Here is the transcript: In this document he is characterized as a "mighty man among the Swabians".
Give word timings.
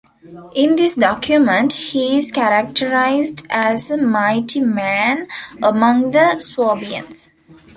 In 0.55 0.77
this 0.77 0.95
document 0.95 1.73
he 1.73 2.17
is 2.17 2.31
characterized 2.31 3.45
as 3.51 3.91
a 3.91 3.97
"mighty 3.97 4.59
man 4.61 5.27
among 5.61 6.09
the 6.09 6.39
Swabians". 6.41 7.31